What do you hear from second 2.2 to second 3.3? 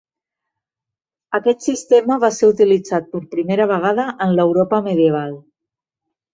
va ser utilitzat per